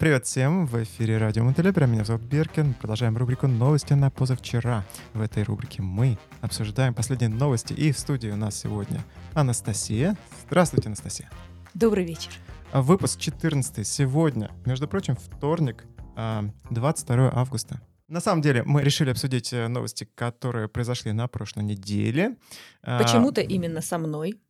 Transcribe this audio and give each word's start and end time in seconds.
Привет 0.00 0.24
всем! 0.24 0.64
В 0.64 0.82
эфире 0.82 1.18
радио 1.18 1.44
Монтелебра. 1.44 1.84
Меня 1.84 2.06
зовут 2.06 2.22
Беркин. 2.22 2.72
Продолжаем 2.72 3.18
рубрику 3.18 3.46
«Новости 3.46 3.92
на 3.92 4.10
позавчера». 4.10 4.82
В 5.12 5.20
этой 5.20 5.42
рубрике 5.42 5.82
мы 5.82 6.16
обсуждаем 6.40 6.94
последние 6.94 7.28
новости. 7.28 7.74
И 7.74 7.92
в 7.92 7.98
студии 7.98 8.30
у 8.30 8.36
нас 8.36 8.58
сегодня 8.58 9.04
Анастасия. 9.34 10.16
Здравствуйте, 10.46 10.86
Анастасия. 10.86 11.30
Добрый 11.74 12.06
вечер. 12.06 12.32
А 12.72 12.80
Выпуск 12.80 13.20
14 13.20 13.86
сегодня. 13.86 14.50
Между 14.64 14.88
прочим, 14.88 15.16
вторник, 15.16 15.84
а, 16.16 16.46
22 16.70 17.30
августа. 17.34 17.82
На 18.08 18.20
самом 18.20 18.40
деле, 18.40 18.62
мы 18.64 18.82
решили 18.82 19.10
обсудить 19.10 19.52
э, 19.52 19.68
новости, 19.68 20.08
которые 20.14 20.68
произошли 20.68 21.12
на 21.12 21.28
прошлой 21.28 21.64
неделе. 21.64 22.38
А, 22.82 23.02
Почему-то 23.02 23.42
именно 23.42 23.82
со 23.82 23.98
мной. 23.98 24.40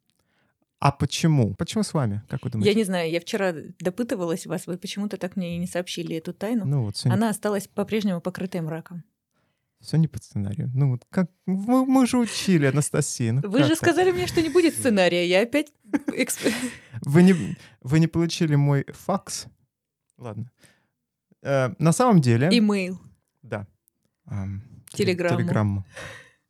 А 0.80 0.92
почему? 0.92 1.54
Почему 1.54 1.82
с 1.82 1.92
вами? 1.92 2.22
Как 2.28 2.42
вы 2.42 2.50
думаете? 2.50 2.70
Я 2.70 2.74
не 2.74 2.84
знаю, 2.84 3.10
я 3.10 3.20
вчера 3.20 3.52
допытывалась 3.80 4.46
вас, 4.46 4.66
вы 4.66 4.78
почему-то 4.78 5.18
так 5.18 5.36
мне 5.36 5.54
и 5.56 5.58
не 5.58 5.66
сообщили 5.66 6.16
эту 6.16 6.32
тайну. 6.32 6.64
Ну 6.64 6.84
вот, 6.84 6.96
все, 6.96 7.10
Она 7.10 7.28
осталась 7.28 7.68
по-прежнему 7.68 8.22
покрытой 8.22 8.62
мраком. 8.62 9.04
все 9.80 9.98
не 9.98 10.08
по 10.08 10.18
сценарию. 10.18 10.70
Ну 10.74 10.90
вот, 10.92 11.02
как... 11.10 11.30
Мы, 11.44 11.84
мы 11.84 12.06
же 12.06 12.16
учили, 12.16 12.64
Анастасия. 12.66 13.32
ну 13.32 13.42
Вы 13.48 13.62
же 13.62 13.70
так? 13.70 13.78
сказали 13.78 14.10
мне, 14.10 14.26
что 14.26 14.40
не 14.40 14.48
будет 14.48 14.74
сценария. 14.74 15.26
Я 15.26 15.42
опять... 15.42 15.72
Вы 17.02 17.22
не, 17.22 17.56
вы 17.80 17.98
не 17.98 18.06
получили 18.06 18.54
мой 18.56 18.84
факс? 18.88 19.46
Ладно. 20.18 20.50
Э, 21.42 21.70
на 21.78 21.92
самом 21.92 22.20
деле... 22.20 22.48
Имейл. 22.52 22.98
Да. 23.42 23.66
Ам, 24.26 24.62
теле- 24.92 25.06
Телеграмму. 25.12 25.36
Телеграмму. 25.38 25.86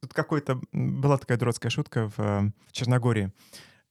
Тут 0.01 0.13
какой-то... 0.15 0.61
Была 0.73 1.19
такая 1.19 1.39
дурацкая 1.39 1.71
шутка 1.71 2.09
в, 2.09 2.19
э, 2.19 2.51
в 2.69 2.73
Черногории. 2.73 3.33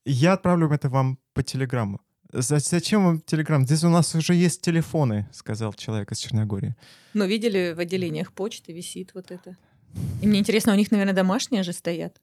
Я 0.06 0.34
отправлю 0.34 0.70
это 0.72 0.90
вам 0.90 1.18
по 1.34 1.44
телеграмму. 1.44 2.00
«За- 2.32 2.60
Зачем 2.60 3.06
вам 3.06 3.22
телеграмм? 3.22 3.66
Здесь 3.66 3.84
у 3.84 3.90
нас 3.90 4.14
уже 4.16 4.34
есть 4.36 4.62
телефоны, 4.62 5.28
сказал 5.32 5.74
человек 5.74 6.12
из 6.12 6.20
Черногории. 6.20 6.76
Но 7.14 7.26
видели, 7.26 7.74
в 7.76 7.80
отделениях 7.80 8.32
почты 8.34 8.72
висит 8.72 9.12
вот 9.16 9.32
это. 9.32 9.58
И 10.22 10.28
мне 10.28 10.40
интересно, 10.40 10.74
у 10.74 10.76
них, 10.76 10.92
наверное, 10.92 11.16
домашние 11.16 11.64
же 11.64 11.74
стоят 11.74 12.22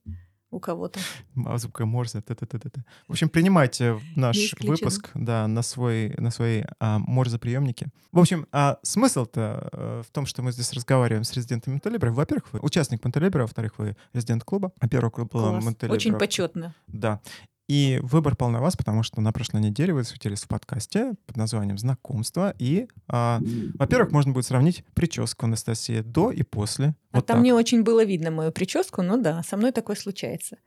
у 0.53 0.61
кого-то. 0.61 1.01
Азбука 1.45 1.87
Морзе. 1.87 2.21
та-та-та-та-та. 2.23 2.85
В 3.09 3.13
общем, 3.13 3.29
принимайте 3.29 4.01
наш 4.15 4.55
выпуск 4.61 5.11
да, 5.15 5.49
на, 5.49 5.63
свой, 5.63 6.15
на 6.19 6.31
свои 6.31 6.63
а, 6.79 6.99
Морзе-приемники. 7.01 7.89
В 8.13 8.21
общем, 8.21 8.47
а 8.53 8.79
смысл-то 8.83 9.69
э, 9.73 10.03
в 10.07 10.13
том, 10.13 10.25
что 10.25 10.43
мы 10.43 10.53
здесь 10.53 10.73
разговариваем 10.73 11.25
с 11.25 11.33
резидентами 11.33 11.75
Монтелебра. 11.75 12.13
Во-первых, 12.13 12.53
вы 12.53 12.61
участник 12.63 13.03
Монтелебра, 13.03 13.43
во-вторых, 13.43 13.73
вы 13.79 13.97
резидент 14.15 14.45
клуба. 14.45 14.73
А 14.79 14.89
первый 14.89 15.11
клуб 15.11 15.33
был 15.33 15.41
Класс. 15.41 15.65
Монтелебра. 15.65 15.95
Очень 15.97 16.15
почетно. 16.15 16.75
Да. 16.87 17.21
И 17.69 17.99
выбор 18.03 18.37
пал 18.37 18.51
на 18.51 18.61
вас, 18.61 18.77
потому 18.77 19.03
что 19.03 19.21
на 19.21 19.33
прошлой 19.33 19.61
неделе 19.61 19.93
вы 19.93 20.05
засветились 20.05 20.43
в 20.45 20.49
подкасте 20.49 21.15
под 21.27 21.37
названием 21.37 21.79
«Знакомство». 21.79 22.55
И, 22.61 22.87
а, 23.09 23.41
во-первых, 23.75 24.13
можно 24.13 24.33
будет 24.33 24.47
сравнить 24.47 24.85
прическу 24.95 25.47
Анастасии 25.47 26.01
до 26.01 26.31
и 26.31 26.45
после. 26.45 26.95
А 27.11 27.17
Вот 27.19 27.27
там 27.27 27.39
так. 27.39 27.45
не 27.45 27.53
очень 27.53 27.83
было 27.83 28.05
видно 28.05 28.31
мою 28.31 28.53
прическу, 28.53 29.03
но 29.03 29.17
да, 29.17 29.43
со 29.43 29.57
мной 29.57 29.73
такое 29.73 29.97
случается. 29.97 30.59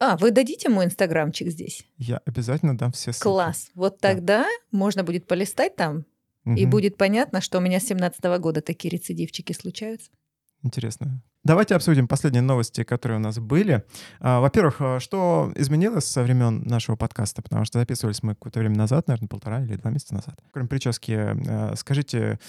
А, 0.00 0.16
вы 0.16 0.32
дадите 0.32 0.68
мой 0.68 0.86
инстаграмчик 0.86 1.48
здесь? 1.48 1.86
Я 1.96 2.20
обязательно 2.26 2.76
дам 2.76 2.90
все 2.92 3.12
ссылки. 3.12 3.22
Класс. 3.22 3.70
Вот 3.74 3.98
Да. 4.02 4.08
тогда 4.10 4.46
можно 4.72 5.04
будет 5.04 5.26
полистать 5.28 5.76
там, 5.76 6.04
и 6.44 6.62
Мгм. 6.62 6.70
будет 6.70 6.96
понятно, 6.96 7.40
что 7.40 7.58
у 7.58 7.60
меня 7.60 7.78
с 7.80 7.84
17 7.84 8.38
года 8.38 8.60
такие 8.62 8.90
рецидивчики 8.90 9.52
случаются. 9.52 10.10
Интересно. 10.66 11.22
Давайте 11.44 11.76
обсудим 11.76 12.08
последние 12.08 12.42
новости, 12.42 12.82
которые 12.82 13.18
у 13.18 13.22
нас 13.22 13.38
были. 13.38 13.84
А, 14.18 14.40
Во-первых, 14.40 14.76
а, 14.80 14.98
что 15.00 15.52
изменилось 15.54 16.04
со 16.04 16.24
времен 16.24 16.62
нашего 16.64 16.96
подкаста? 16.96 17.40
Потому 17.40 17.64
что 17.64 17.78
записывались 17.78 18.22
мы 18.24 18.34
какое-то 18.34 18.58
время 18.58 18.76
назад, 18.76 19.06
наверное, 19.06 19.28
полтора 19.28 19.62
или 19.62 19.76
два 19.76 19.92
месяца 19.92 20.14
назад. 20.14 20.40
Кроме 20.52 20.68
прически, 20.68 21.12
э, 21.12 21.76
скажите, 21.76 22.40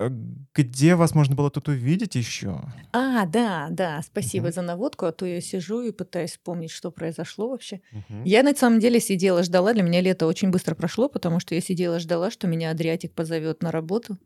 э, 0.00 0.08
где 0.54 0.94
вас 0.94 1.14
можно 1.14 1.34
было 1.36 1.50
тут 1.50 1.68
увидеть 1.68 2.14
еще? 2.14 2.58
А, 2.94 3.26
да, 3.26 3.68
да, 3.70 4.00
спасибо 4.02 4.46
Мгм. 4.46 4.54
за 4.54 4.62
наводку, 4.62 5.04
а 5.04 5.12
то 5.12 5.26
я 5.26 5.42
сижу 5.42 5.82
и 5.82 5.92
пытаюсь 5.92 6.30
вспомнить, 6.30 6.70
что 6.70 6.90
произошло 6.90 7.50
вообще. 7.50 7.82
Я 8.24 8.42
на 8.42 8.54
самом 8.54 8.80
деле 8.80 8.98
сидела, 8.98 9.42
ждала. 9.42 9.74
Для 9.74 9.82
меня 9.82 10.00
лето 10.00 10.26
очень 10.26 10.50
быстро 10.50 10.74
прошло, 10.74 11.10
потому 11.10 11.38
что 11.38 11.54
я 11.54 11.60
сидела, 11.60 11.98
ждала, 11.98 12.30
что 12.30 12.46
меня 12.46 12.70
Адриатик 12.70 13.12
позовет 13.12 13.62
на 13.62 13.70
работу. 13.70 14.16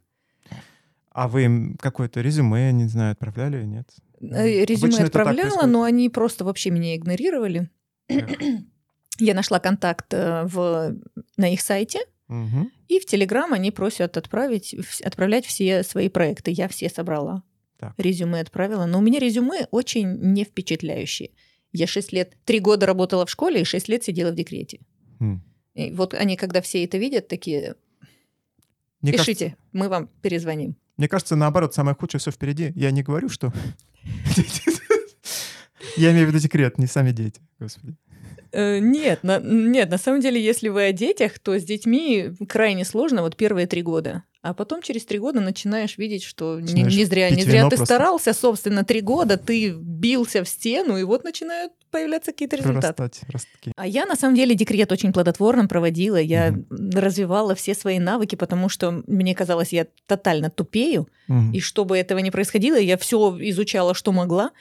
А 1.11 1.29
вы 1.29 1.45
им 1.45 1.77
какое-то 1.81 2.21
резюме, 2.21 2.73
не 2.73 2.87
знаю, 2.87 3.13
отправляли, 3.13 3.65
нет? 3.65 3.89
Э, 4.21 4.65
Резюме 4.65 4.89
Обычно 4.89 5.07
отправляла, 5.07 5.67
но 5.67 5.83
они 5.83 6.09
просто 6.09 6.45
вообще 6.45 6.71
меня 6.71 6.95
игнорировали. 6.95 7.69
Я 9.19 9.35
нашла 9.35 9.61
контакт 9.61 10.15
э, 10.15 10.45
в, 10.45 10.97
на 11.37 11.53
их 11.53 11.61
сайте, 11.61 12.01
Мгм. 12.31 12.71
И 12.87 13.01
в 13.01 13.07
Телеграм 13.07 13.53
они 13.53 13.73
просят 13.73 14.17
отправить, 14.17 14.75
отправлять 15.05 15.45
все 15.45 15.83
свои 15.83 16.09
проекты. 16.09 16.53
Я 16.53 16.69
все 16.69 16.89
собрала. 16.89 17.43
Так. 17.77 17.95
Резюме 17.99 18.41
отправила. 18.41 18.87
Но 18.87 18.99
у 18.99 19.03
меня 19.03 19.19
резюме 19.19 19.67
очень 19.73 20.17
не 20.33 20.45
впечатляющие. 20.45 21.31
Я 21.73 21.89
6 21.89 22.13
лет, 22.13 22.37
3 22.45 22.61
года 22.61 22.87
работала 22.87 23.27
в 23.27 23.31
школе 23.31 23.63
и 23.63 23.65
6 23.65 23.89
лет 23.89 24.05
сидела 24.05 24.31
в 24.31 24.37
декрете. 24.37 24.81
М. 25.19 25.43
И 25.75 25.91
вот 25.91 26.15
они, 26.15 26.37
когда 26.37 26.61
все 26.61 26.85
это 26.85 26.99
видят, 26.99 27.27
такие, 27.27 27.75
Мне 29.01 29.13
пишите, 29.13 29.47
кажется, 29.47 29.63
мы 29.73 29.89
вам 29.89 30.09
перезвоним. 30.23 30.77
Мне 31.01 31.09
кажется, 31.09 31.35
наоборот, 31.35 31.73
самое 31.73 31.97
худшее 31.99 32.19
все 32.19 32.31
впереди. 32.31 32.75
Я 32.77 32.91
не 32.91 33.03
говорю, 33.03 33.31
что... 33.31 33.55
Я 35.97 36.13
имею 36.13 36.27
в 36.27 36.29
виду 36.29 36.39
декрет, 36.39 36.77
не 36.77 36.87
сами 36.87 37.11
дети. 37.11 37.41
Господи. 37.59 37.97
Э, 38.53 38.79
нет, 38.79 39.23
на, 39.23 39.39
нет, 39.39 39.91
на 39.91 39.99
самом 39.99 40.21
деле, 40.21 40.43
если 40.43 40.69
вы 40.69 40.85
о 40.87 40.93
детях, 40.93 41.39
то 41.39 41.59
с 41.59 41.65
детьми 41.65 42.31
крайне 42.49 42.85
сложно 42.85 43.23
вот 43.23 43.37
первые 43.37 43.67
три 43.67 43.83
года. 43.83 44.25
А 44.43 44.55
потом 44.55 44.81
через 44.81 45.05
три 45.05 45.19
года 45.19 45.41
начинаешь 45.41 45.99
видеть, 45.99 46.23
что 46.23 46.57
не, 46.61 46.63
Начинаешь 46.73 46.95
не 46.97 47.05
зря, 47.05 47.31
не 47.31 47.43
зря 47.43 47.65
ты 47.65 47.77
просто. 47.77 47.85
старался, 47.85 48.33
собственно, 48.33 48.85
три 48.85 49.03
года, 49.03 49.37
ты 49.37 49.71
бился 49.73 50.43
в 50.43 50.49
стену, 50.49 50.97
и 50.97 51.03
вот 51.03 51.25
начинают 51.25 51.73
появляться 51.91 52.33
какие-то 52.33 52.57
результаты. 52.57 52.95
Прорастать, 52.95 53.31
ростки. 53.31 53.73
А 53.77 53.87
я, 53.87 54.07
на 54.07 54.17
самом 54.17 54.35
деле, 54.37 54.55
декрет 54.55 54.91
очень 54.93 55.13
плодотворно 55.13 55.67
проводила. 55.69 56.17
Я 56.17 56.53
Мгм. 56.53 56.91
развивала 56.93 57.55
все 57.55 57.75
свои 57.75 57.99
навыки, 57.99 58.35
потому 58.35 58.71
что 58.71 59.03
мне 59.07 59.35
казалось, 59.35 59.75
я 59.75 59.87
тотально 60.07 60.49
тупею. 60.49 61.07
Мгм. 61.29 61.53
И 61.53 61.61
чтобы 61.61 61.99
этого 61.99 62.19
не 62.21 62.31
происходило, 62.31 62.77
я 62.77 62.97
все 62.97 63.37
изучала, 63.41 63.93
что 63.95 64.11
могла, 64.11 64.53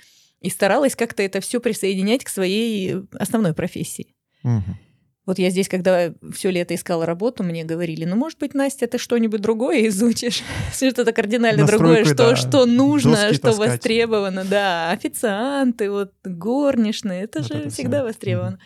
и 0.41 0.50
старалась 0.50 0.95
как-то 0.95 1.23
это 1.23 1.41
все 1.41 1.59
присоединять 1.59 2.23
к 2.23 2.29
своей 2.29 2.97
основной 3.13 3.53
профессии. 3.53 4.16
Мгм. 4.44 4.77
Вот 5.25 5.38
я 5.38 5.51
здесь, 5.51 5.69
когда 5.69 6.11
все 6.33 6.50
лето 6.50 6.73
искала 6.73 7.05
работу, 7.05 7.44
мне 7.44 7.63
говорили, 7.63 8.03
ну, 8.03 8.16
может 8.16 8.39
быть, 8.39 8.55
Настя, 8.55 8.88
ты 8.88 8.97
что-нибудь 8.97 9.41
другое 9.41 9.88
изучишь, 9.89 10.41
что-то 10.73 11.11
кардинально 11.11 11.67
другое, 11.67 12.03
что, 12.03 12.16
да, 12.16 12.35
что 12.35 12.66
нужно, 12.66 13.31
что 13.33 13.49
таскать. 13.49 13.69
востребовано, 13.73 14.44
да, 14.44 14.89
официанты, 14.89 15.91
вот 15.91 16.13
горничные, 16.23 17.23
это 17.25 17.39
Вот 17.39 17.47
же 17.47 17.53
это 17.59 17.69
всегда 17.69 18.03
востребовано. 18.03 18.59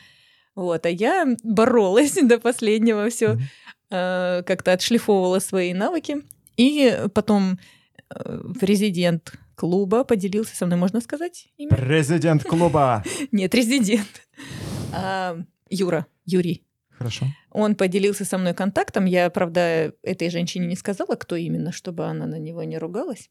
Вот, 0.56 0.86
а 0.86 0.90
я 0.90 1.36
боролась 1.44 2.14
до 2.22 2.40
последнего, 2.40 3.10
все 3.10 3.34
Мгм. 3.34 3.42
как-то 3.90 4.72
отшлифовывала 4.72 5.40
свои 5.40 5.74
навыки, 5.74 6.18
и 6.56 6.98
потом 7.14 7.60
э, 8.16 8.42
резидент 8.62 9.34
клуба 9.56 10.04
поделился 10.04 10.56
со 10.56 10.66
мной, 10.66 10.78
можно 10.78 11.02
сказать 11.02 11.48
имя? 11.58 11.70
Президент 11.70 12.44
клуба. 12.44 13.04
Нет, 13.32 13.54
резидент. 13.56 14.28
А, 14.92 15.38
Юра, 15.70 16.06
Юрий. 16.26 16.64
Хорошо. 16.98 17.26
Он 17.52 17.76
поделился 17.76 18.26
со 18.26 18.38
мной 18.38 18.54
контактом. 18.54 19.06
Я, 19.06 19.30
правда, 19.30 19.94
этой 20.04 20.30
женщине 20.30 20.68
не 20.68 20.76
сказала, 20.76 21.16
кто 21.16 21.36
именно, 21.36 21.72
чтобы 21.72 22.06
она 22.06 22.26
на 22.26 22.40
него 22.40 22.64
не 22.64 22.78
ругалась. 22.78 23.30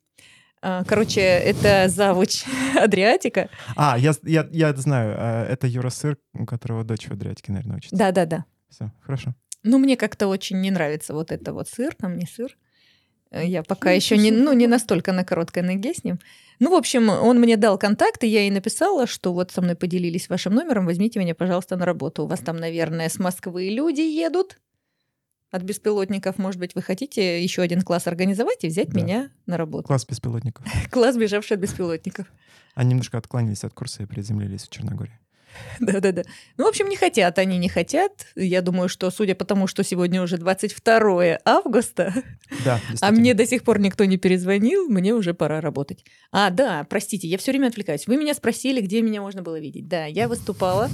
А, 0.61 0.85
Короче, 0.85 1.21
это 1.21 1.89
завуч 1.89 2.45
Адриатика. 2.77 3.49
А, 3.77 3.99
я, 3.99 4.13
я, 4.23 4.49
я 4.53 4.73
знаю, 4.75 5.17
э, 5.19 5.53
это 5.53 5.67
Юра 5.67 5.91
Сыр, 5.91 6.19
у 6.35 6.47
которого 6.47 6.85
дочь 6.85 7.09
в 7.09 7.13
Адриатике, 7.13 7.53
наверное, 7.53 7.79
учится. 7.79 7.97
Да-да-да. 7.97 8.45
Все, 8.69 8.93
хорошо. 9.01 9.35
Ну, 9.65 9.79
мне 9.79 9.97
как-то 9.97 10.29
очень 10.29 10.61
не 10.61 10.71
нравится 10.71 11.15
вот 11.15 11.33
это 11.33 11.53
вот 11.53 11.69
сыр, 11.69 11.95
там 11.95 12.17
не 12.17 12.27
сыр. 12.27 12.57
Э, 13.33 13.45
Я 13.47 13.63
пока 13.63 13.91
еще 13.91 14.17
не, 14.17 14.31
ну, 14.31 14.53
не 14.53 14.67
настолько 14.67 15.13
на 15.13 15.25
короткой 15.25 15.63
ноге 15.63 15.95
с 15.95 16.05
ним. 16.05 16.19
Ну, 16.61 16.71
в 16.71 16.75
общем, 16.75 17.09
он 17.09 17.41
мне 17.41 17.57
дал 17.57 17.79
контакт, 17.79 18.23
и 18.23 18.29
я 18.29 18.43
ей 18.43 18.51
написала, 18.51 19.07
что 19.07 19.33
вот 19.33 19.51
со 19.51 19.63
мной 19.63 19.75
поделились 19.75 20.29
вашим 20.29 20.55
номером, 20.55 20.87
возьмите 20.87 21.19
меня, 21.19 21.35
пожалуйста, 21.35 21.77
на 21.77 21.85
работу. 21.87 22.25
У 22.25 22.27
вас 22.27 22.41
там, 22.41 22.57
наверное, 22.59 23.09
с 23.09 23.19
Москвы 23.19 23.71
люди 23.71 24.03
едут 24.03 24.59
от 25.51 25.63
беспилотников. 25.63 26.39
Может 26.39 26.61
быть, 26.61 26.75
вы 26.75 26.83
хотите 26.83 27.43
еще 27.43 27.63
один 27.63 27.83
класс 27.83 28.07
организовать 28.07 28.65
и 28.65 28.69
взять 28.69 28.91
Да. 28.91 29.01
меня 29.01 29.31
на 29.47 29.57
работу. 29.57 29.87
Класс 29.89 30.07
беспилотников. 30.07 30.65
Класс, 30.91 31.17
бежавший 31.17 31.55
от 31.57 31.61
беспилотников. 31.61 32.27
Они 32.75 32.91
немножко 32.91 33.19
отклонились 33.19 33.65
от 33.65 33.75
курса 33.75 34.03
и 34.03 34.07
приземлились 34.07 34.63
в 34.63 34.71
Черногории. 34.71 35.19
Да-да-да. 35.81 36.23
Ну, 36.57 36.65
в 36.65 36.69
общем, 36.69 36.89
не 36.89 36.97
хотят, 36.97 37.39
они 37.39 37.59
не 37.59 37.69
хотят. 37.69 38.27
Я 38.37 38.63
думаю, 38.63 38.89
что, 38.89 39.11
судя 39.11 39.35
по 39.35 39.45
тому, 39.45 39.67
что 39.67 39.85
сегодня 39.85 40.23
уже 40.23 40.39
22 40.39 41.39
августа, 41.45 42.15
Да, 42.65 42.81
а 43.01 43.11
мне 43.11 43.35
до 43.35 43.47
сих 43.47 43.65
пор 43.65 43.79
никто 43.79 44.05
не 44.05 44.17
перезвонил, 44.17 44.89
мне 44.89 45.15
уже 45.15 45.35
пора 45.35 45.61
работать. 45.61 46.05
А, 46.31 46.51
да, 46.51 46.87
простите, 46.89 47.29
я 47.29 47.39
все 47.39 47.53
время 47.53 47.69
отвлекаюсь. 47.69 48.07
Вы 48.07 48.17
меня 48.17 48.35
спросили, 48.35 48.81
где 48.81 49.03
меня 49.03 49.21
можно 49.21 49.43
было 49.43 49.59
видеть. 49.59 49.89
Да, 49.89 50.07
я 50.07 50.29
выступала 50.29 50.91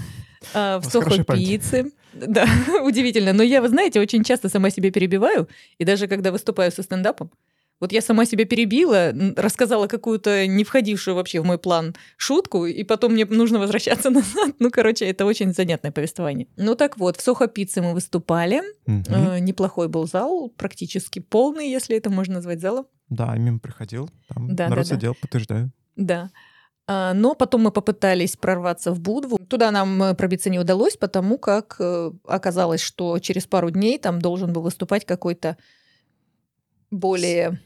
а, 0.55 0.79
в 0.79 0.85
вас 0.85 0.93
хорошая 0.93 1.19
Сохо 1.19 1.25
память. 1.25 1.49
Пицце. 1.49 1.91
Да, 2.13 2.47
удивительно. 2.83 3.33
Но 3.33 3.43
я, 3.43 3.61
вы 3.61 3.69
знаете, 3.69 4.01
очень 4.01 4.25
часто 4.25 4.49
сама 4.49 4.71
себя 4.71 4.91
перебиваю. 4.91 5.49
И 5.79 5.85
даже 5.85 6.07
когда 6.07 6.33
выступаю 6.33 6.73
со 6.73 6.83
стендапом, 6.83 7.31
вот 7.81 7.93
я 7.93 8.01
сама 8.01 8.25
себя 8.25 8.45
перебила, 8.45 9.13
рассказала 9.37 9.87
какую-то 9.87 10.47
не 10.47 10.65
входившую 10.65 11.15
вообще 11.15 11.41
в 11.41 11.45
мой 11.45 11.59
план 11.59 11.95
шутку, 12.17 12.67
и 12.67 12.83
потом 12.85 13.13
мне 13.13 13.25
нужно 13.25 13.59
возвращаться 13.59 14.11
назад. 14.11 14.55
Ну, 14.59 14.71
короче, 14.71 15.05
это 15.07 15.25
очень 15.27 15.53
занятное 15.53 15.93
повествование. 15.93 16.49
Ну 16.57 16.75
так 16.75 16.99
вот, 16.99 17.17
в 17.17 17.21
Сохо 17.23 17.47
Пицце 17.47 17.81
мы 17.83 17.93
выступали. 17.93 18.63
Мгм. 18.87 19.05
Э, 19.09 19.39
Неплохой 19.41 19.89
был 19.89 20.07
зал, 20.07 20.53
практически 20.57 21.21
полный, 21.21 21.71
если 21.71 21.97
это 21.97 22.11
можно 22.11 22.35
назвать 22.35 22.61
залом. 22.61 22.87
Да, 23.09 23.35
мимо 23.37 23.59
приходил. 23.59 24.11
Там 24.29 24.55
Да, 24.55 24.69
народ 24.69 24.85
да, 24.85 24.91
да. 24.91 24.97
сидел, 24.97 25.15
подтверждаю. 25.15 25.71
Да. 25.97 26.31
А, 26.87 27.13
Но 27.15 27.35
потом 27.35 27.63
мы 27.63 27.71
попытались 27.71 28.37
прорваться 28.37 28.93
в 28.93 29.01
Будву. 29.01 29.39
Туда 29.39 29.71
нам 29.71 30.03
э, 30.03 30.15
пробиться 30.15 30.51
не 30.51 30.59
удалось, 30.59 30.97
потому 30.97 31.39
как 31.39 31.77
э, 31.79 32.11
оказалось, 32.25 32.81
что 32.81 33.19
через 33.19 33.47
пару 33.47 33.71
дней 33.71 33.99
там 33.99 34.21
должен 34.21 34.53
был 34.53 34.63
выступать 34.63 35.05
какой-то 35.05 35.57
более 36.91 37.61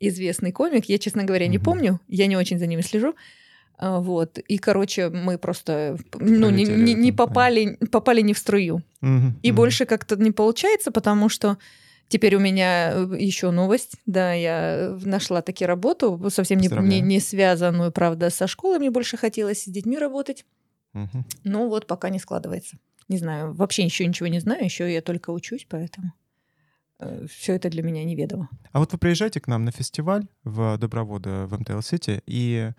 известный 0.00 0.52
комик. 0.52 0.86
Я, 0.86 0.98
честно 0.98 1.24
говоря, 1.24 1.46
не 1.46 1.58
помню. 1.58 2.00
Я 2.08 2.26
не 2.26 2.36
очень 2.36 2.58
за 2.58 2.66
ними 2.66 2.82
слежу. 2.82 3.14
А, 3.78 4.00
Вот. 4.00 4.38
И, 4.38 4.58
короче, 4.58 5.10
мы 5.10 5.38
просто 5.38 5.96
ну, 6.18 6.50
не, 6.50 6.64
не- 6.64 6.94
не 6.94 7.12
попали, 7.12 7.76
попали 7.90 8.20
не 8.22 8.32
в 8.32 8.38
струю. 8.38 8.82
И 9.42 9.52
больше 9.52 9.84
как-то 9.86 10.16
не 10.16 10.30
получается, 10.32 10.90
потому 10.90 11.28
что 11.28 11.58
теперь 12.08 12.36
у 12.36 12.40
меня 12.40 12.90
еще 13.18 13.50
новость. 13.50 13.96
Да, 14.06 14.32
я 14.32 14.96
нашла 15.04 15.42
таки 15.42 15.66
работу, 15.66 16.28
совсем 16.30 16.58
не, 16.58 16.68
не, 16.88 17.00
не 17.00 17.20
связанную, 17.20 17.92
правда, 17.92 18.30
со 18.30 18.46
школой. 18.46 18.78
Мне 18.78 18.90
больше 18.90 19.16
хотелось 19.16 19.62
с 19.64 19.68
детьми 19.68 19.98
работать. 19.98 20.44
Но 21.44 21.68
вот 21.68 21.86
пока 21.86 22.08
не 22.08 22.18
складывается. 22.18 22.78
Не 23.08 23.18
знаю, 23.18 23.52
вообще 23.52 23.84
еще 23.84 24.06
ничего 24.06 24.26
не 24.28 24.40
знаю, 24.40 24.64
еще 24.64 24.92
я 24.92 25.00
только 25.02 25.30
учусь, 25.30 25.66
поэтому 25.68 26.12
все 27.28 27.54
это 27.54 27.68
для 27.68 27.82
меня 27.82 28.04
неведомо. 28.04 28.48
А 28.72 28.78
вот 28.78 28.92
вы 28.92 28.98
приезжайте 28.98 29.40
к 29.40 29.48
нам 29.48 29.64
на 29.64 29.70
фестиваль 29.70 30.26
в 30.44 30.78
Доброводы 30.78 31.46
в 31.46 31.58
МТЛ-Сити, 31.58 32.22
и 32.26 32.70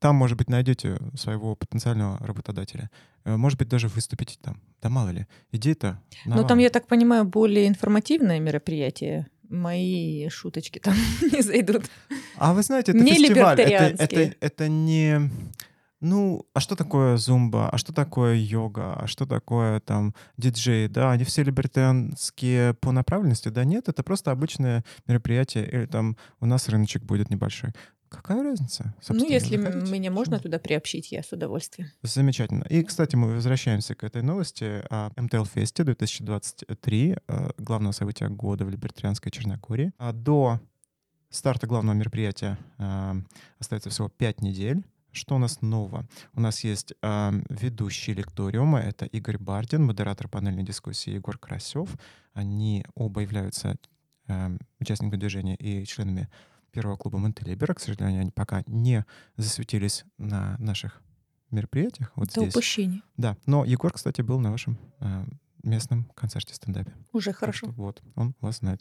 там, 0.00 0.16
может 0.16 0.38
быть, 0.38 0.48
найдете 0.48 0.96
своего 1.14 1.54
потенциального 1.54 2.18
работодателя. 2.26 2.90
Э, 3.24 3.36
Может 3.36 3.58
быть, 3.58 3.68
даже 3.68 3.88
выступите 3.88 4.38
там. 4.40 4.60
Да 4.80 4.88
мало 4.88 5.10
ли. 5.10 5.26
Идея-то 5.52 6.00
Но 6.24 6.36
там, 6.38 6.48
вам. 6.48 6.58
я 6.58 6.70
так 6.70 6.86
понимаю, 6.86 7.24
более 7.26 7.68
информативное 7.68 8.40
мероприятие. 8.40 9.28
Мои 9.50 10.28
шуточки 10.30 10.78
там 10.78 10.94
не 11.32 11.42
зайдут. 11.42 11.84
А 12.36 12.54
вы 12.54 12.62
знаете, 12.62 12.92
это 12.92 13.00
Не 13.00 13.14
фестиваль. 13.14 13.60
Это, 13.60 14.02
это, 14.04 14.34
это 14.40 14.68
не... 14.68 15.30
Ну, 16.00 16.46
а 16.54 16.60
что 16.60 16.76
такое 16.76 17.16
зумба? 17.18 17.68
А 17.68 17.76
что 17.76 17.92
такое 17.92 18.34
йога? 18.34 18.94
А 18.94 19.06
что 19.06 19.26
такое 19.26 19.80
там 19.80 20.14
диджей? 20.38 20.88
Да, 20.88 21.12
они 21.12 21.24
все 21.24 21.42
либертарианские 21.42 22.74
по 22.74 22.90
направленности? 22.90 23.48
Да 23.48 23.64
нет, 23.64 23.88
это 23.88 24.02
просто 24.02 24.30
обычное 24.30 24.84
мероприятие. 25.06 25.68
Или 25.70 25.86
там 25.86 26.16
у 26.40 26.46
нас 26.46 26.68
рыночек 26.68 27.02
будет 27.02 27.30
небольшой. 27.30 27.72
Какая 28.08 28.42
разница? 28.42 28.92
Ну, 29.08 29.28
если 29.28 29.56
Заходите. 29.56 29.92
меня 29.92 30.10
можно 30.10 30.36
Почему? 30.36 30.50
туда 30.50 30.58
приобщить, 30.58 31.12
я 31.12 31.22
с 31.22 31.30
удовольствием. 31.30 31.90
Замечательно. 32.02 32.64
И, 32.64 32.82
кстати, 32.82 33.14
мы 33.14 33.34
возвращаемся 33.34 33.94
к 33.94 34.02
этой 34.02 34.22
новости 34.22 34.82
о 34.90 35.10
МТЛ 35.16 35.44
Фесте 35.44 35.84
2023, 35.84 37.16
э, 37.28 37.50
главного 37.58 37.92
события 37.92 38.28
года 38.28 38.64
в 38.64 38.70
Либертарианской 38.70 39.30
Черногории. 39.30 39.92
А 39.98 40.12
До 40.12 40.60
старта 41.30 41.68
главного 41.68 41.94
мероприятия 41.94 42.58
э, 42.78 43.14
остается 43.60 43.90
всего 43.90 44.08
5 44.08 44.42
недель. 44.42 44.82
Что 45.12 45.34
у 45.36 45.38
нас 45.38 45.60
нового? 45.60 46.06
У 46.34 46.40
нас 46.40 46.62
есть 46.64 46.94
э, 47.02 47.32
ведущий 47.48 48.14
лекториума, 48.14 48.78
это 48.80 49.06
Игорь 49.06 49.38
Бардин, 49.38 49.84
модератор 49.84 50.28
панельной 50.28 50.62
дискуссии 50.62 51.10
Егор 51.10 51.36
Карасев. 51.38 51.88
Они 52.32 52.84
оба 52.94 53.20
являются 53.22 53.76
э, 54.28 54.58
участниками 54.78 55.18
движения 55.18 55.56
и 55.56 55.84
членами 55.84 56.28
первого 56.70 56.96
клуба 56.96 57.18
Монтелибера. 57.18 57.74
К 57.74 57.80
сожалению, 57.80 58.20
они 58.20 58.30
пока 58.30 58.62
не 58.66 59.04
засветились 59.36 60.04
на 60.18 60.56
наших 60.58 61.02
мероприятиях. 61.50 62.12
Вот 62.14 62.30
Это 62.30 62.42
здесь. 62.42 62.54
упущение. 62.54 63.02
Да, 63.16 63.36
но 63.46 63.64
Егор, 63.64 63.92
кстати, 63.92 64.22
был 64.22 64.38
на 64.38 64.52
вашем 64.52 64.78
э, 65.00 65.24
местном 65.64 66.04
концерте 66.14 66.54
стендапе. 66.54 66.92
Уже 67.12 67.30
Так 67.30 67.38
хорошо. 67.40 67.66
что 67.66 67.74
вот, 67.74 68.02
он 68.14 68.34
вас 68.40 68.58
знает. 68.58 68.80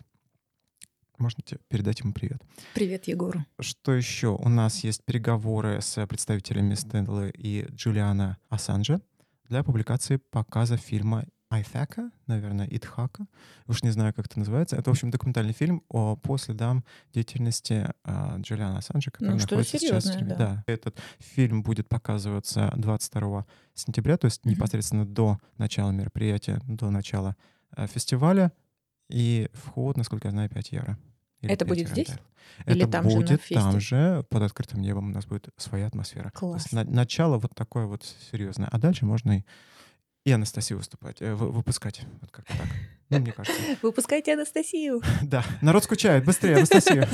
Можете 1.19 1.57
передать 1.67 1.99
ему 1.99 2.13
привет. 2.13 2.41
Привет, 2.73 3.07
Егору. 3.09 3.45
Что 3.59 3.93
еще? 3.93 4.29
У 4.29 4.47
нас 4.47 4.83
есть 4.85 5.03
переговоры 5.03 5.81
с 5.81 6.05
представителями 6.07 6.75
Стэнлы 6.75 7.29
и 7.37 7.67
Джулиана 7.71 8.37
Ассанжа 8.47 9.01
для 9.49 9.63
публикации 9.63 10.15
показа 10.31 10.77
фильма 10.77 11.25
Айфака, 11.49 12.11
наверное, 12.27 12.67
Итхака. 12.71 13.25
Уж 13.67 13.83
не 13.83 13.89
знаю, 13.89 14.13
как 14.13 14.27
это 14.27 14.39
называется. 14.39 14.77
Это, 14.77 14.91
в 14.91 14.93
общем, 14.93 15.09
документальный 15.11 15.51
фильм 15.51 15.83
о, 15.89 16.15
по 16.15 16.37
следам 16.37 16.85
деятельности 17.11 17.89
а, 18.05 18.37
Джулиана 18.39 18.77
Ассанжа, 18.77 19.11
который 19.11 19.31
Ну, 19.33 19.37
находится 19.39 19.77
сейчас 19.79 20.05
в 20.05 20.13
тюрьме. 20.13 20.35
да. 20.35 20.63
Этот 20.67 20.97
фильм 21.17 21.63
будет 21.63 21.89
показываться 21.89 22.71
22 22.77 23.45
сентября, 23.73 24.15
то 24.17 24.25
есть 24.25 24.45
Мгм. 24.45 24.53
непосредственно 24.53 25.05
до 25.05 25.37
начала 25.57 25.89
мероприятия, 25.91 26.61
до 26.67 26.91
начала 26.91 27.35
э, 27.75 27.87
фестиваля. 27.87 28.53
И 29.09 29.49
вход, 29.53 29.97
насколько 29.97 30.27
я 30.27 30.31
знаю, 30.31 30.49
5 30.49 30.71
евро. 30.71 30.97
Или 31.41 31.51
Это 31.53 31.65
5 31.65 31.69
будет 31.77 31.89
здесь? 31.89 32.07
да. 32.07 32.19
Или 32.71 32.83
Это 32.83 32.91
там 32.91 33.09
же 33.09 33.15
на 33.15 33.21
будет 33.21 33.41
фесте? 33.41 33.55
там 33.55 33.79
же, 33.79 34.25
под 34.29 34.43
открытым 34.43 34.81
небом 34.81 35.09
у 35.09 35.13
нас 35.13 35.25
будет 35.25 35.49
своя 35.57 35.87
атмосфера. 35.87 36.31
Класс. 36.31 36.71
на- 36.71 36.83
начало 36.83 37.37
вот 37.37 37.53
такое 37.55 37.85
вот 37.85 38.03
серьезное. 38.31 38.67
А 38.71 38.77
дальше 38.77 39.05
можно 39.05 39.39
и, 39.39 39.43
и 40.25 40.31
Анастасию 40.31 40.77
выступать, 40.77 41.21
э, 41.21 41.33
вы- 41.33 41.51
выпускать. 41.51 42.01
Вот 42.21 42.31
как-то 42.31 42.57
так. 42.57 42.67
Ну, 43.09 43.19
мне 43.19 43.31
кажется. 43.31 43.59
Выпускайте 43.81 44.33
Анастасию. 44.33 45.01
Да, 45.23 45.43
народ 45.61 45.83
скучает. 45.85 46.25
Быстрее, 46.25 46.57
Анастасия. 46.57 47.07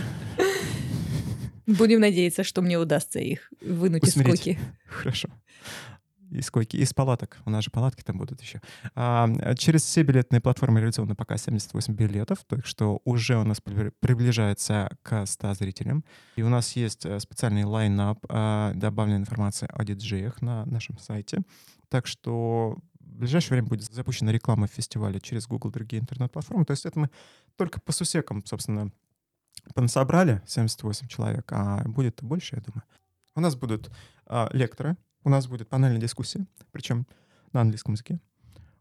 Будем 1.67 1.99
надеяться, 1.99 2.43
что 2.43 2.61
мне 2.61 2.77
удастся 2.77 3.19
их 3.19 3.51
вынуть 3.61 4.03
из 4.07 4.11
скуки. 4.13 4.59
Хорошо. 4.87 5.29
Из 6.35 6.51
койки, 6.51 6.77
из 6.77 6.93
палаток. 6.93 7.37
У 7.45 7.49
нас 7.49 7.63
же 7.63 7.71
палатки 7.71 8.01
там 8.03 8.17
будут 8.17 8.41
еще. 8.41 8.61
А, 8.93 9.29
через 9.55 9.83
все 9.83 10.03
билетные 10.03 10.41
платформы 10.41 10.79
реализовано 10.79 11.15
пока 11.15 11.37
78 11.37 11.93
билетов, 11.93 12.39
так 12.47 12.65
что 12.65 13.01
уже 13.05 13.37
у 13.37 13.43
нас 13.43 13.61
прибли- 13.61 13.93
приближается 13.99 14.89
к 15.01 15.25
100 15.25 15.53
зрителям. 15.53 16.03
И 16.35 16.41
у 16.41 16.49
нас 16.49 16.75
есть 16.75 17.05
э, 17.05 17.19
специальный 17.19 17.63
лайнап, 17.63 18.19
а, 18.29 18.73
добавлена 18.73 19.17
информация 19.17 19.69
о 19.69 19.83
диджеях 19.83 20.41
на 20.41 20.65
нашем 20.65 20.97
сайте. 20.97 21.41
Так 21.89 22.07
что 22.07 22.77
в 22.99 23.19
ближайшее 23.19 23.51
время 23.51 23.67
будет 23.67 23.91
запущена 23.93 24.31
реклама 24.31 24.67
фестиваля 24.67 25.19
через 25.19 25.47
Google 25.47 25.69
и 25.69 25.73
другие 25.73 26.01
интернет-платформы. 26.01 26.65
То 26.65 26.71
есть 26.71 26.85
это 26.85 26.99
мы 26.99 27.09
только 27.55 27.79
по 27.79 27.91
сусекам, 27.91 28.45
собственно, 28.45 28.91
понасобрали 29.73 30.41
78 30.45 31.07
человек, 31.07 31.49
а 31.51 31.83
будет 31.85 32.21
больше, 32.21 32.57
я 32.57 32.61
думаю. 32.61 32.83
У 33.35 33.41
нас 33.41 33.55
будут 33.55 33.91
а, 34.25 34.49
лекторы, 34.53 34.97
у 35.25 35.29
нас 35.29 35.47
будет 35.47 35.67
панельная 35.67 35.99
дискуссия, 35.99 36.45
причем 36.71 37.05
на 37.51 37.61
английском 37.61 37.93
языке. 37.93 38.19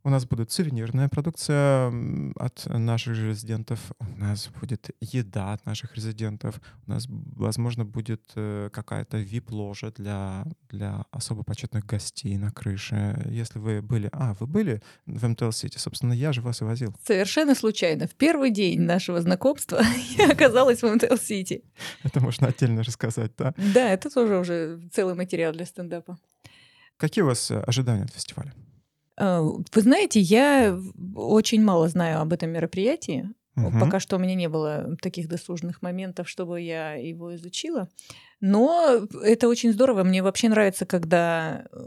У 0.06 0.10
нас 0.10 0.26
будет 0.26 0.52
сувенирная 0.52 1.08
продукция 1.08 1.90
от 2.36 2.66
наших 2.66 3.16
резидентов. 3.16 3.80
У 3.98 4.20
нас 4.20 4.50
будет 4.60 4.90
еда 5.00 5.54
от 5.54 5.64
наших 5.64 5.96
резидентов. 5.96 6.60
У 6.86 6.90
нас, 6.90 7.06
возможно, 7.08 7.86
будет 7.86 8.20
э, 8.36 8.68
какая-то 8.70 9.16
VIP-ложа 9.16 9.92
для, 9.92 10.44
для 10.68 11.06
особо 11.10 11.42
почетных 11.42 11.86
гостей 11.86 12.36
на 12.36 12.50
крыше. 12.50 13.16
Если 13.30 13.58
вы 13.58 13.80
были... 13.80 14.10
А, 14.12 14.34
вы 14.38 14.46
были 14.46 14.82
в 15.06 15.26
МТЛ-Сити? 15.26 15.78
Собственно, 15.78 16.12
я 16.12 16.34
же 16.34 16.42
вас 16.42 16.60
и 16.60 16.64
возил. 16.64 16.94
Совершенно 17.02 17.54
случайно. 17.54 18.06
В 18.06 18.14
первый 18.14 18.50
день 18.50 18.82
нашего 18.82 19.22
знакомства 19.22 19.80
я 20.18 20.30
оказалась 20.30 20.82
в 20.82 20.86
МТЛ-Сити. 20.86 21.64
Это 22.02 22.20
можно 22.20 22.48
отдельно 22.48 22.82
рассказать, 22.82 23.32
да? 23.38 23.54
Да, 23.56 23.88
это 23.90 24.10
тоже 24.10 24.36
уже 24.38 24.86
целый 24.92 25.14
материал 25.14 25.54
для 25.54 25.64
стендапа. 25.64 26.18
Какие 27.04 27.22
у 27.22 27.26
вас 27.26 27.50
э, 27.50 27.60
ожидания 27.66 28.04
от 28.04 28.10
фестиваля? 28.14 28.54
А, 29.18 29.42
Вы 29.42 29.80
знаете, 29.82 30.20
я 30.20 30.74
очень 31.14 31.62
мало 31.62 31.86
знаю 31.88 32.22
об 32.22 32.32
этом 32.32 32.48
мероприятии. 32.48 33.28
Мгм. 33.56 33.78
Пока 33.78 34.00
что 34.00 34.16
у 34.16 34.18
меня 34.18 34.34
не 34.34 34.48
было 34.48 34.96
таких 35.02 35.28
досужных 35.28 35.82
моментов, 35.82 36.30
чтобы 36.30 36.62
я 36.62 36.94
его 36.94 37.34
изучила. 37.34 37.90
Но 38.40 39.06
это 39.22 39.48
очень 39.48 39.74
здорово. 39.74 40.02
Мне 40.02 40.22
вообще 40.22 40.48
нравится, 40.48 40.86
когда 40.86 41.66
э, 41.70 41.78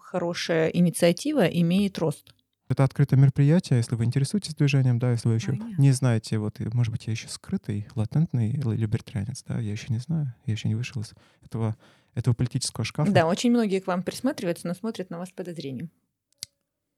хорошая 0.00 0.68
инициатива 0.68 1.46
имеет 1.46 1.98
рост. 1.98 2.34
Это 2.68 2.84
открытое 2.84 3.16
мероприятие, 3.16 3.78
если 3.78 3.94
вы 3.94 4.04
интересуетесь 4.04 4.54
движением, 4.54 4.98
да, 4.98 5.12
если 5.12 5.28
вы 5.28 5.34
еще 5.34 5.52
Понятно. 5.52 5.80
не 5.80 5.90
знаете, 5.92 6.38
вот, 6.38 6.58
может 6.74 6.92
быть, 6.92 7.06
я 7.06 7.12
еще 7.12 7.28
скрытый, 7.28 7.86
латентный 7.94 8.50
ли- 8.52 8.76
либертарианец, 8.76 9.42
да, 9.48 9.58
я 9.58 9.72
еще 9.72 9.86
не 9.88 9.98
знаю, 9.98 10.34
я 10.44 10.52
еще 10.52 10.68
не 10.68 10.74
вышел 10.74 11.00
из 11.00 11.14
этого, 11.42 11.76
этого 12.14 12.34
политического 12.34 12.84
шкафа, 12.84 13.10
Да, 13.10 13.26
очень 13.26 13.50
многие 13.50 13.80
к 13.80 13.86
вам 13.86 14.02
присматриваются, 14.02 14.66
но 14.66 14.74
смотрят 14.74 15.08
на 15.08 15.18
вас 15.18 15.30
с 15.30 15.32
подозрением. 15.32 15.90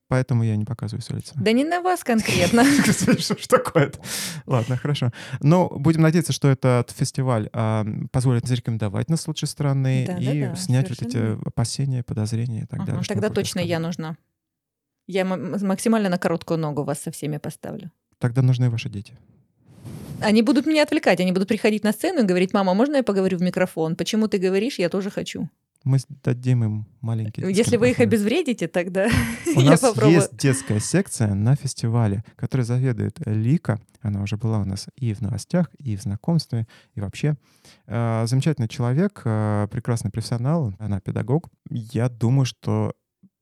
поэтому 0.08 0.42
я 0.42 0.56
не 0.56 0.64
показываю 0.64 1.02
все 1.02 1.14
лицо. 1.14 1.34
Да 1.36 1.52
не 1.52 1.62
на 1.62 1.80
вас 1.82 2.02
конкретно. 2.02 2.64
Что 2.92 3.38
ж 3.38 3.46
такое-то? 3.46 4.00
Ладно, 4.46 4.76
хорошо. 4.76 5.12
Но 5.40 5.68
будем 5.68 6.00
надеяться, 6.00 6.32
что 6.32 6.48
этот 6.48 6.90
фестиваль 6.90 7.48
а, 7.52 7.86
позволит 8.10 8.44
зарекомендовать 8.44 9.08
нас 9.08 9.20
с 9.20 9.28
лучшей 9.28 9.46
стороны 9.46 10.18
и 10.18 10.56
снять 10.56 10.90
вот 10.90 11.00
эти 11.00 11.38
опасения, 11.46 12.02
подозрения 12.02 12.62
и 12.62 12.66
так 12.66 12.84
далее. 12.84 13.04
Тогда 13.04 13.30
точно 13.30 13.60
я 13.60 13.78
нужна. 13.78 14.16
Я 15.10 15.24
максимально 15.24 16.08
на 16.08 16.18
короткую 16.18 16.58
ногу 16.58 16.84
вас 16.84 17.00
со 17.00 17.10
всеми 17.10 17.38
поставлю. 17.38 17.90
Тогда 18.18 18.42
нужны 18.42 18.70
ваши 18.70 18.88
дети. 18.88 19.12
Они 20.22 20.42
будут 20.42 20.66
меня 20.66 20.82
отвлекать, 20.82 21.20
они 21.20 21.32
будут 21.32 21.48
приходить 21.48 21.84
на 21.84 21.92
сцену 21.92 22.20
и 22.20 22.26
говорить, 22.26 22.52
мама, 22.52 22.74
можно 22.74 22.96
я 22.96 23.02
поговорю 23.02 23.38
в 23.38 23.42
микрофон? 23.42 23.96
Почему 23.96 24.28
ты 24.28 24.38
говоришь, 24.38 24.78
я 24.78 24.88
тоже 24.88 25.10
хочу. 25.10 25.48
Мы 25.82 25.98
дадим 26.22 26.62
им 26.62 26.86
маленький 27.00 27.40
детский 27.40 27.56
Если 27.56 27.76
вы 27.78 27.90
их 27.90 28.00
обезвредите, 28.00 28.68
тогда 28.68 29.08
У 29.56 29.60
я 29.60 29.70
нас 29.70 29.80
попробую. 29.80 30.16
есть 30.16 30.36
детская 30.36 30.78
секция 30.78 31.34
на 31.34 31.56
фестивале, 31.56 32.22
которой 32.36 32.62
заведует 32.62 33.18
Лика. 33.26 33.80
Она 34.02 34.22
уже 34.22 34.36
была 34.36 34.58
у 34.58 34.64
нас 34.64 34.88
и 34.96 35.14
в 35.14 35.22
новостях, 35.22 35.70
и 35.78 35.96
в 35.96 36.02
знакомстве, 36.02 36.66
и 36.94 37.00
вообще. 37.00 37.36
Э, 37.86 38.26
Замечательный 38.26 38.68
человек, 38.68 39.22
э, 39.24 39.68
прекрасный 39.70 40.10
профессионал, 40.10 40.74
она 40.78 41.00
педагог. 41.00 41.48
Я 41.70 42.08
думаю, 42.08 42.44
что 42.44 42.92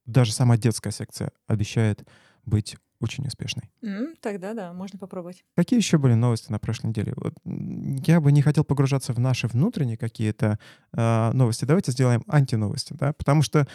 даже 0.09 0.33
сама 0.33 0.57
детская 0.57 0.91
секция 0.91 1.31
обещает 1.47 2.07
быть 2.45 2.77
очень 3.01 3.25
успешной. 3.27 3.71
М, 3.83 4.17
Тогда 4.21 4.55
да, 4.55 4.73
можно 4.73 4.99
попробовать. 4.99 5.45
Какие 5.55 5.79
еще 5.79 5.99
были 5.99 6.15
новости 6.15 6.51
на 6.51 6.59
прошлой 6.59 6.89
неделе? 6.89 7.13
Вот, 7.15 7.33
я 7.45 8.21
бы 8.21 8.33
не 8.33 8.43
хотел 8.43 8.65
погружаться 8.65 9.13
в 9.13 9.21
наши 9.21 9.47
внутренние 9.47 9.97
какие-то 9.97 10.59
э, 10.93 11.31
новости. 11.33 11.65
Давайте 11.65 11.93
сделаем 11.93 12.25
антиновости, 12.27 12.95
да? 12.95 13.13
Потому 13.13 13.43
что 13.43 13.69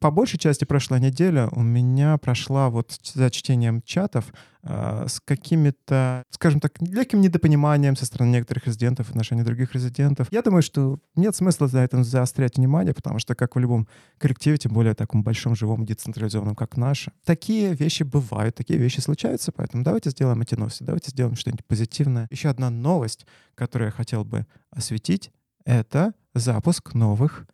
по 0.00 0.10
большей 0.10 0.38
части 0.38 0.64
прошлой 0.66 1.00
недели 1.00 1.48
у 1.52 1.62
меня 1.62 2.18
прошла 2.18 2.68
вот 2.68 2.98
за 3.14 3.30
чтением 3.30 3.80
чатов 3.82 4.34
с 4.62 5.20
какими-то, 5.24 6.24
скажем 6.30 6.60
так, 6.60 6.80
легким 6.80 7.20
недопониманием 7.20 7.96
со 7.96 8.06
стороны 8.06 8.30
некоторых 8.30 8.66
резидентов 8.66 9.06
в 9.06 9.10
отношении 9.10 9.42
других 9.42 9.74
резидентов. 9.74 10.28
Я 10.30 10.42
думаю, 10.42 10.62
что 10.62 10.98
нет 11.14 11.36
смысла 11.36 11.68
за 11.68 11.78
этом 11.78 12.04
заострять 12.04 12.56
внимание, 12.56 12.92
потому 12.92 13.18
что, 13.18 13.34
как 13.34 13.54
в 13.54 13.58
любом 13.58 13.86
коллективе, 14.18 14.58
тем 14.58 14.72
более 14.72 14.94
таком 14.94 15.22
большом, 15.22 15.54
живом, 15.54 15.84
децентрализованном, 15.86 16.56
как 16.56 16.76
наш, 16.76 17.08
такие 17.24 17.72
вещи 17.74 18.02
бывают, 18.02 18.56
такие 18.56 18.78
вещи 18.78 19.00
случаются, 19.00 19.52
поэтому 19.52 19.84
давайте 19.84 20.10
сделаем 20.10 20.40
эти 20.40 20.54
новости, 20.56 20.82
давайте 20.82 21.10
сделаем 21.10 21.36
что-нибудь 21.36 21.64
позитивное. 21.64 22.26
Еще 22.30 22.48
одна 22.48 22.68
новость, 22.68 23.26
которую 23.54 23.86
я 23.86 23.92
хотел 23.92 24.24
бы 24.24 24.46
осветить, 24.70 25.30
это 25.64 26.14
запуск 26.34 26.94
новых 26.94 27.46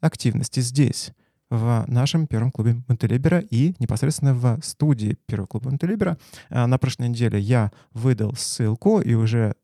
активностей 0.00 0.60
здесь, 0.60 1.12
в 1.56 1.84
нашем 1.88 2.26
первом 2.26 2.50
клубе 2.50 2.82
Монтелибера 2.88 3.38
и 3.38 3.74
непосредственно 3.78 4.34
в 4.34 4.60
студии 4.62 5.16
первого 5.26 5.46
клуба 5.46 5.70
Монтелибера. 5.70 6.18
На 6.50 6.78
прошлой 6.78 7.08
неделе 7.08 7.38
я 7.38 7.70
выдал 7.92 8.34
ссылку, 8.34 9.00
и 9.00 9.14
уже 9.14 9.54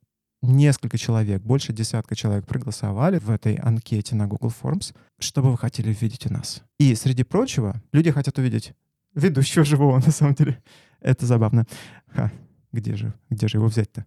несколько 0.43 0.99
человек, 0.99 1.43
больше 1.43 1.73
десятка 1.73 2.17
человек 2.17 2.47
проголосовали 2.47 3.19
в 3.19 3.31
этой 3.31 3.57
анкете 3.57 4.15
на 4.15 4.27
Google 4.27 4.53
Forms, 4.63 4.95
что 5.19 5.43
бы 5.43 5.51
вы 5.51 5.59
хотели 5.59 5.91
увидеть 5.91 6.27
у 6.27 6.33
нас. 6.33 6.63
И, 6.79 6.95
среди 6.95 7.25
прочего, 7.25 7.83
люди 7.93 8.11
хотят 8.11 8.39
увидеть 8.39 8.73
ведущего 9.15 9.65
живого, 9.65 9.99
на 10.05 10.13
самом 10.13 10.35
деле. 10.35 10.63
Это 11.01 11.27
забавно. 11.27 11.67
Ха, 12.09 12.33
где 12.73 12.97
же, 12.97 13.15
где 13.29 13.49
же 13.49 13.59
его 13.59 13.67
взять-то? 13.67 14.07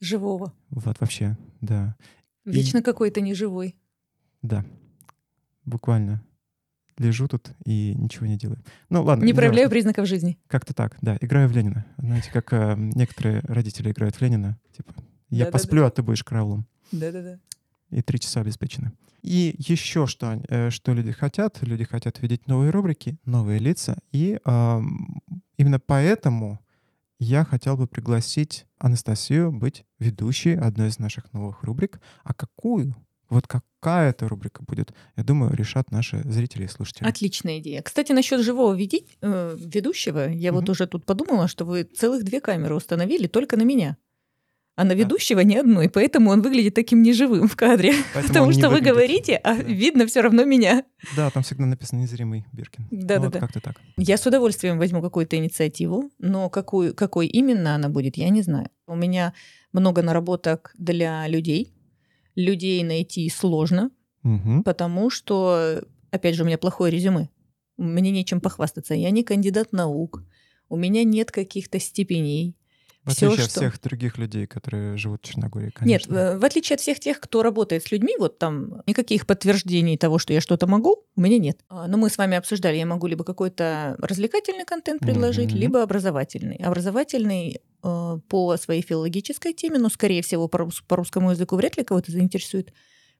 Живого. 0.00 0.52
Вот 0.70 1.00
вообще, 1.00 1.36
да. 1.60 1.96
Вечно 2.44 2.82
какой-то 2.82 3.20
неживой. 3.20 3.76
Да, 4.42 4.64
буквально 5.64 6.22
лежу 7.02 7.28
тут 7.28 7.52
и 7.64 7.94
ничего 7.96 8.26
не 8.26 8.36
делаю. 8.38 8.58
Ну 8.88 9.02
ладно. 9.02 9.22
Не 9.24 9.28
неважно. 9.28 9.40
проявляю 9.42 9.70
признаков 9.70 10.06
жизни. 10.06 10.38
Как-то 10.46 10.72
так, 10.74 10.96
да. 11.02 11.18
Играю 11.20 11.48
в 11.48 11.52
Ленина. 11.52 11.84
Знаете, 11.98 12.30
как 12.32 12.52
э, 12.52 12.74
некоторые 12.78 13.40
родители 13.40 13.90
играют 13.90 14.16
в 14.16 14.22
Ленина. 14.22 14.58
Типа, 14.76 14.94
я 15.28 15.44
Да-да-да. 15.44 15.50
посплю, 15.52 15.84
а 15.84 15.90
ты 15.90 16.02
будешь 16.02 16.24
караулом. 16.24 16.66
Да-да-да. 16.92 17.38
И 17.90 18.00
три 18.02 18.18
часа 18.18 18.40
обеспечены. 18.40 18.92
И 19.22 19.54
еще 19.58 20.06
что, 20.06 20.40
э, 20.48 20.70
что 20.70 20.92
люди 20.94 21.12
хотят. 21.12 21.58
Люди 21.62 21.84
хотят 21.84 22.20
видеть 22.22 22.48
новые 22.48 22.70
рубрики, 22.70 23.18
новые 23.24 23.58
лица. 23.58 23.98
И 24.12 24.38
ам, 24.44 25.20
именно 25.58 25.78
поэтому 25.78 26.58
я 27.18 27.44
хотел 27.44 27.76
бы 27.76 27.86
пригласить 27.86 28.66
Анастасию 28.78 29.52
быть 29.52 29.84
ведущей 30.00 30.54
одной 30.54 30.88
из 30.88 30.98
наших 30.98 31.32
новых 31.32 31.62
рубрик. 31.62 32.00
А 32.24 32.34
какую? 32.34 32.96
Вот 33.32 33.46
какая 33.46 34.10
эта 34.10 34.28
рубрика 34.28 34.62
будет, 34.62 34.92
я 35.16 35.24
думаю, 35.24 35.54
решат 35.54 35.90
наши 35.90 36.20
зрители 36.24 36.64
и 36.64 36.68
слушатели. 36.68 37.08
Отличная 37.08 37.58
идея. 37.60 37.80
Кстати, 37.80 38.12
насчет 38.12 38.40
живого 38.42 38.74
веди- 38.74 39.06
э, 39.22 39.56
ведущего, 39.58 40.28
я 40.30 40.52
вот 40.52 40.64
Мгм. 40.64 40.72
уже 40.72 40.86
тут 40.86 41.06
подумала, 41.06 41.48
что 41.48 41.64
вы 41.64 41.84
целых 41.84 42.24
две 42.24 42.40
камеры 42.42 42.74
установили 42.74 43.26
только 43.28 43.56
на 43.56 43.62
меня. 43.62 43.96
А 44.76 44.84
на 44.84 44.92
ведущего 44.92 45.40
ни 45.40 45.54
одной, 45.54 45.88
поэтому 45.90 46.30
он 46.30 46.40
выглядит 46.42 46.74
таким 46.74 47.02
неживым 47.02 47.46
в 47.48 47.56
кадре. 47.56 47.92
Поэтому 48.14 48.28
Потому 48.28 48.52
что 48.52 48.68
вы 48.68 48.76
выглядит. 48.76 48.92
говорите, 48.94 49.36
а 49.36 49.54
Да. 49.56 49.62
видно 49.62 50.06
все 50.06 50.20
равно 50.22 50.44
меня. 50.44 50.84
Да, 51.16 51.30
там 51.30 51.42
всегда 51.42 51.66
написано 51.66 52.00
незримый 52.00 52.44
Биркин. 52.52 52.86
Да, 52.90 52.98
Ну 52.98 53.06
да, 53.06 53.20
вот 53.20 53.32
да. 53.32 53.40
как-то 53.40 53.60
так. 53.60 53.76
Я 53.98 54.16
с 54.18 54.26
удовольствием 54.26 54.78
возьму 54.78 55.00
какую-то 55.02 55.36
инициативу, 55.36 56.10
но 56.18 56.48
какую, 56.50 56.94
какой 56.94 57.26
именно 57.26 57.74
она 57.74 57.88
будет, 57.90 58.16
я 58.18 58.28
не 58.30 58.42
знаю. 58.42 58.68
У 58.86 58.94
меня 58.96 59.32
много 59.72 60.02
наработок 60.02 60.72
для 60.78 61.26
людей. 61.28 61.72
Людей 62.34 62.82
найти 62.82 63.28
сложно, 63.28 63.90
Мгм. 64.22 64.62
потому 64.62 65.10
что, 65.10 65.82
опять 66.10 66.34
же, 66.34 66.42
у 66.42 66.46
меня 66.46 66.58
плохое 66.58 66.92
резюме. 66.92 67.28
Мне 67.76 68.10
нечем 68.10 68.40
похвастаться. 68.40 68.94
Я 68.94 69.10
не 69.10 69.22
кандидат 69.24 69.72
наук. 69.72 70.24
У 70.68 70.76
меня 70.76 71.04
нет 71.04 71.30
каких-то 71.30 71.78
степеней. 71.80 72.56
В 73.04 73.08
отличие 73.10 73.44
от 73.44 73.50
что- 73.50 73.60
всех 73.60 73.80
других 73.80 74.16
людей, 74.18 74.46
которые 74.46 74.96
живут 74.96 75.22
в 75.24 75.28
Черногории, 75.28 75.66
Нет, 75.66 75.74
конечно. 75.74 76.14
э, 76.14 76.38
в 76.38 76.44
отличие 76.44 76.74
от 76.74 76.80
всех 76.80 77.00
тех, 77.00 77.18
кто 77.18 77.42
работает 77.42 77.82
с 77.84 77.90
людьми, 77.90 78.14
вот 78.18 78.38
там 78.38 78.82
никаких 78.86 79.26
подтверждений 79.26 79.96
того, 79.98 80.18
что 80.18 80.32
я 80.32 80.40
что-то 80.40 80.66
могу, 80.68 81.04
у 81.16 81.20
меня 81.20 81.38
нет. 81.38 81.58
А, 81.68 81.88
Но 81.88 81.98
мы 81.98 82.10
с 82.10 82.16
вами 82.18 82.36
обсуждали, 82.36 82.76
я 82.76 82.86
могу 82.86 83.08
либо 83.08 83.24
какой-то 83.24 83.96
развлекательный 83.98 84.64
контент 84.64 85.00
предложить, 85.00 85.50
Мгм. 85.50 85.58
либо 85.58 85.82
образовательный. 85.82 86.56
Образовательный 86.56 87.60
э, 87.84 88.18
по 88.28 88.56
своей 88.56 88.82
филологической 88.82 89.52
теме, 89.54 89.78
но, 89.78 89.88
скорее 89.88 90.22
всего, 90.22 90.46
по, 90.46 90.70
по 90.86 90.96
русскому 90.96 91.32
языку 91.32 91.56
вряд 91.56 91.76
ли 91.76 91.82
кого-то 91.82 92.12
заинтересует. 92.12 92.72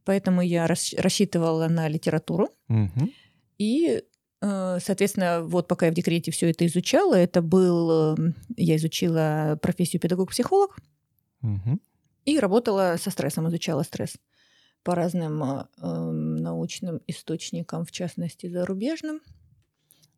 Поэтому 0.04 0.40
я 0.42 0.68
рас- 0.68 0.94
рассчитывала 0.96 1.66
на 1.66 1.88
литературу. 1.88 2.48
Мгм. 2.68 3.10
И, 3.58 4.02
соответственно, 4.80 5.42
вот 5.44 5.68
пока 5.68 5.86
я 5.86 5.92
в 5.92 5.94
декрете 5.94 6.30
все 6.32 6.50
это 6.50 6.66
изучала, 6.66 7.14
это 7.14 7.42
был... 7.42 8.14
э, 8.14 8.32
Я 8.56 8.76
изучила 8.76 9.58
профессию 9.62 10.00
педагог-психолог, 10.00 10.76
Мгм. 11.42 11.80
и 12.24 12.38
работала 12.38 12.96
со 13.00 13.10
стрессом, 13.10 13.48
изучала 13.48 13.82
стресс 13.84 14.16
по 14.82 14.94
разным 14.96 15.42
эм, 15.42 16.36
научным 16.36 17.00
источникам, 17.06 17.84
в 17.84 17.92
частности 17.92 18.48
зарубежным. 18.48 19.20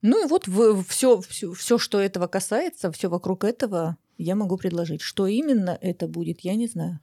Ну 0.00 0.24
и 0.24 0.28
вот 0.28 0.46
все, 0.88 1.20
все, 1.20 1.52
все, 1.52 1.78
что 1.78 2.00
этого 2.00 2.26
касается, 2.26 2.90
все 2.92 3.08
вокруг 3.08 3.44
этого 3.44 3.96
я 4.18 4.34
могу 4.36 4.56
предложить. 4.56 5.00
Что 5.02 5.26
именно 5.26 5.78
это 5.80 6.08
будет, 6.08 6.40
я 6.40 6.54
не 6.54 6.66
знаю. 6.66 7.00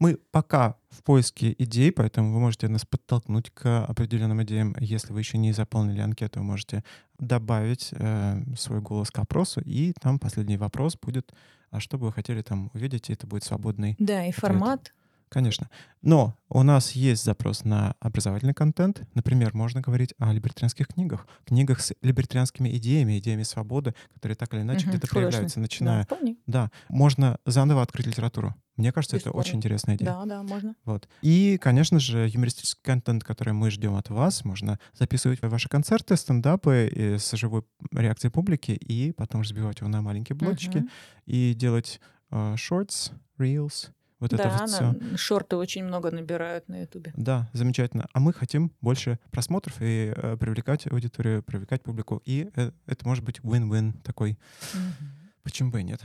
Мы 0.00 0.18
пока 0.32 0.76
в 0.90 1.02
поиске 1.02 1.54
идей, 1.58 1.92
поэтому 1.92 2.32
вы 2.32 2.40
можете 2.40 2.68
нас 2.68 2.84
подтолкнуть 2.84 3.50
к 3.50 3.84
определенным 3.84 4.42
идеям. 4.42 4.74
Если 4.80 5.12
вы 5.12 5.20
еще 5.20 5.38
не 5.38 5.52
заполнили 5.52 6.00
анкету, 6.00 6.40
вы 6.40 6.44
можете 6.44 6.82
добавить 7.18 7.90
э, 7.92 8.42
свой 8.56 8.80
голос 8.80 9.10
к 9.10 9.18
опросу, 9.18 9.60
и 9.60 9.92
там 10.00 10.18
последний 10.18 10.56
вопрос 10.56 10.96
будет, 11.00 11.32
а 11.70 11.80
что 11.80 11.96
бы 11.96 12.06
вы 12.06 12.12
хотели 12.12 12.42
там 12.42 12.70
увидеть, 12.74 13.08
и 13.08 13.12
это 13.12 13.26
будет 13.26 13.44
свободный 13.44 13.96
Да, 13.98 14.26
и 14.26 14.32
формат. 14.32 14.92
Конечно. 15.34 15.68
Но 16.00 16.36
у 16.48 16.62
нас 16.62 16.92
есть 16.92 17.24
запрос 17.24 17.64
на 17.64 17.96
образовательный 17.98 18.54
контент. 18.54 19.02
Например, 19.14 19.52
можно 19.52 19.80
говорить 19.80 20.14
о 20.18 20.32
либертарианских 20.32 20.86
книгах. 20.86 21.26
Книгах 21.44 21.80
с 21.80 21.92
либертарианскими 22.02 22.68
идеями, 22.76 23.18
идеями 23.18 23.42
свободы, 23.42 23.96
которые 24.12 24.36
так 24.36 24.54
или 24.54 24.60
иначе 24.62 24.82
Мгм, 24.86 24.90
где-то 24.90 25.08
проявляются, 25.08 25.56
Да, 25.56 25.60
начиная... 25.62 26.04
вполне. 26.04 26.36
Да, 26.46 26.70
можно 26.88 27.38
заново 27.46 27.82
открыть 27.82 28.06
литературу. 28.06 28.54
Мне 28.76 28.92
кажется, 28.92 29.16
это 29.16 29.24
Бесспорно. 29.26 29.40
очень 29.40 29.56
интересная 29.56 29.96
идея. 29.96 30.10
Да, 30.10 30.24
да, 30.24 30.42
можно. 30.44 30.76
Вот. 30.84 31.08
И, 31.20 31.58
конечно 31.60 31.98
же, 31.98 32.28
юмористический 32.32 32.82
контент, 32.84 33.24
который 33.24 33.52
мы 33.52 33.72
ждем 33.72 33.96
от 33.96 34.08
вас, 34.10 34.44
можно 34.44 34.78
записывать 34.96 35.42
ваши 35.42 35.68
концерты, 35.68 36.16
стендапы 36.16 36.92
э, 36.94 37.18
с 37.18 37.32
живой 37.36 37.64
реакцией 37.92 38.30
публики 38.30 38.70
и 38.70 39.10
потом 39.10 39.40
разбивать 39.40 39.80
его 39.80 39.88
на 39.88 40.00
маленькие 40.00 40.36
блочки 40.36 40.78
Мгм. 40.78 40.90
и 41.26 41.54
делать 41.54 42.00
э, 42.30 42.54
shorts, 42.54 43.10
reels, 43.38 43.90
Вот 44.24 44.30
да, 44.30 44.44
это 44.44 44.56
вот 44.58 44.70
все. 44.70 44.92
на- 44.92 45.18
шорты 45.18 45.56
очень 45.56 45.84
много 45.84 46.10
набирают 46.10 46.66
на 46.68 46.80
Ютубе. 46.80 47.12
Да, 47.14 47.50
замечательно. 47.52 48.06
А 48.14 48.20
мы 48.20 48.32
хотим 48.32 48.72
больше 48.80 49.18
просмотров 49.30 49.74
и 49.80 50.14
э, 50.16 50.36
привлекать 50.38 50.86
аудиторию, 50.90 51.42
привлекать 51.42 51.82
публику. 51.82 52.22
И 52.24 52.48
э, 52.56 52.70
это 52.86 53.06
может 53.06 53.22
быть 53.22 53.40
win-win 53.40 54.00
такой. 54.02 54.38
Почему 55.42 55.70
бы 55.70 55.80
и 55.80 55.84
нет? 55.84 56.00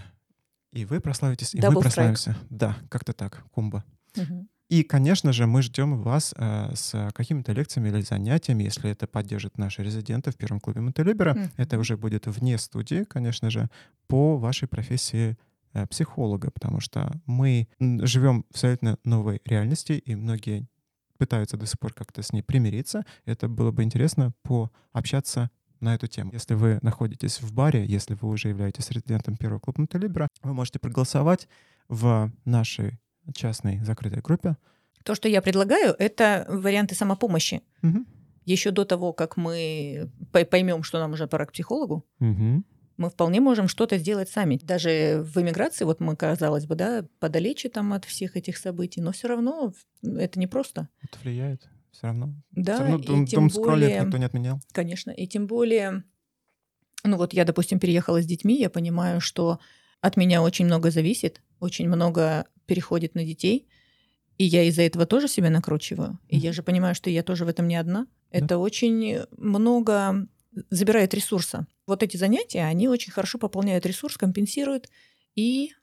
И 0.74 0.84
вы 0.84 1.00
прославитесь, 1.00 1.56
и 1.56 1.60
Double 1.60 1.70
мы 1.76 1.80
strike. 1.80 1.82
прославимся. 1.84 2.36
Да, 2.50 2.76
как-то 2.90 3.14
так, 3.14 3.44
кумба. 3.52 3.86
Мгм. 4.18 4.50
И, 4.68 4.84
конечно 4.84 5.32
же, 5.34 5.48
мы 5.48 5.62
ждем 5.62 5.98
вас 6.02 6.36
э, 6.38 6.72
с 6.76 7.12
какими-то 7.16 7.54
лекциями 7.54 7.88
или 7.90 8.02
занятиями, 8.02 8.64
если 8.64 8.92
это 8.92 9.08
поддержит 9.08 9.58
наши 9.58 9.82
резиденты 9.82 10.30
в 10.32 10.36
первом 10.36 10.60
клубе 10.60 10.82
Монтелибера. 10.82 11.34
Мгм. 11.36 11.52
Это 11.58 11.80
уже 11.80 11.96
будет 11.96 12.28
вне 12.28 12.58
студии, 12.58 13.06
конечно 13.06 13.50
же, 13.50 13.70
по 14.08 14.38
вашей 14.38 14.68
профессии 14.68 15.38
психолога, 15.90 16.52
потому 16.52 16.80
что 16.80 17.12
мы 17.26 17.68
живем 17.80 18.44
в 18.44 18.52
абсолютно 18.52 18.98
новой 19.04 19.42
реальности, 19.46 19.94
и 19.94 20.16
многие 20.16 20.68
пытаются 21.18 21.58
до 21.58 21.66
сих 21.66 21.78
пор 21.80 21.94
как-то 21.94 22.22
с 22.22 22.32
ней 22.32 22.42
примириться. 22.42 23.06
Это 23.26 23.48
было 23.48 23.72
бы 23.72 23.84
интересно 23.84 24.34
пообщаться 24.44 25.50
на 25.80 25.96
эту 25.96 26.08
тему. 26.08 26.32
Если 26.34 26.54
вы 26.56 26.80
находитесь 26.82 27.42
в 27.42 27.54
баре, 27.54 27.86
если 27.86 28.14
вы 28.16 28.30
уже 28.30 28.50
являетесь 28.50 28.90
резидентом 28.92 29.38
первого 29.38 29.60
клуба 29.60 29.82
Монтелибера, 29.82 30.28
вы 30.44 30.54
можете 30.54 30.80
проголосовать 30.80 31.48
в 31.88 32.32
нашей 32.46 33.00
частной 33.34 33.80
закрытой 33.84 34.22
группе. 34.22 34.56
То, 35.04 35.16
что 35.16 35.30
я 35.30 35.42
предлагаю, 35.42 35.96
это 35.98 36.46
варианты 36.50 36.96
самопомощи. 36.96 37.62
Мгм. 37.82 38.06
Еще 38.46 38.72
до 38.72 38.86
того, 38.86 39.14
как 39.14 39.38
мы 39.38 40.10
поймем, 40.32 40.84
что 40.84 41.00
нам 41.00 41.14
уже 41.14 41.28
пора 41.28 41.46
к 41.46 41.52
психологу, 41.52 42.06
Мгм. 42.20 42.66
Мы 43.00 43.10
вполне 43.10 43.40
можем 43.40 43.68
что-то 43.70 43.98
сделать 43.98 44.30
сами. 44.30 44.60
Даже 44.62 45.24
в 45.26 45.38
эмиграции, 45.42 45.86
вот 45.86 46.02
мы, 46.02 46.16
казалось 46.18 46.66
бы, 46.66 46.76
да, 46.76 47.06
подалече 47.20 47.70
там 47.70 47.94
от 47.94 48.04
всех 48.04 48.36
этих 48.36 48.58
событий, 48.58 49.00
но 49.02 49.14
все 49.14 49.30
равно 49.30 49.74
это 50.04 50.38
непросто. 50.38 50.90
Это 51.02 51.18
влияет 51.24 51.68
все 51.92 52.08
равно. 52.08 52.34
Да, 52.52 52.76
Все 52.76 52.84
равно 52.84 52.98
и 53.00 53.06
дум, 53.06 53.26
тем 53.26 53.50
скроллинг 53.50 53.90
более- 53.90 54.02
никто 54.04 54.18
не 54.18 54.26
отменял. 54.26 54.60
Конечно. 54.74 55.12
И 55.12 55.28
тем 55.28 55.48
более, 55.48 56.04
ну 57.06 57.16
вот 57.18 57.34
я, 57.34 57.46
допустим, 57.46 57.80
переехала 57.80 58.22
с 58.22 58.26
детьми, 58.26 58.60
я 58.60 58.70
понимаю, 58.70 59.22
что 59.22 59.60
от 60.02 60.18
меня 60.18 60.42
очень 60.42 60.66
много 60.66 60.92
зависит, 60.92 61.42
очень 61.62 61.88
много 61.88 62.46
переходит 62.66 63.16
на 63.16 63.24
детей, 63.24 63.68
и 64.38 64.44
я 64.44 64.64
из-за 64.64 64.82
этого 64.84 65.06
тоже 65.06 65.28
себя 65.30 65.50
накручиваю. 65.50 66.20
И 66.28 66.38
я 66.38 66.52
же 66.54 66.64
понимаю, 66.64 66.96
что 66.96 67.10
я 67.10 67.24
тоже 67.24 67.46
в 67.46 67.48
этом 67.48 67.68
не 67.68 67.76
одна. 67.78 68.08
Это 68.30 68.58
очень 68.58 69.22
много 69.38 70.28
забирает 70.70 71.14
ресурса. 71.14 71.66
Вот 71.90 72.04
эти 72.04 72.18
занятия, 72.18 72.66
они 72.66 72.88
очень 72.88 73.12
хорошо 73.12 73.40
пополняют 73.40 73.84
ресурс, 73.84 74.16
компенсируют 74.16 74.92
и 75.34 75.74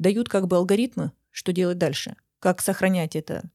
дают 0.00 0.28
как 0.28 0.48
бы 0.48 0.56
алгоритмы, 0.56 1.12
что 1.30 1.52
делать 1.52 1.78
дальше, 1.78 2.16
как 2.40 2.60
сохранять 2.60 3.14
это, 3.14 3.48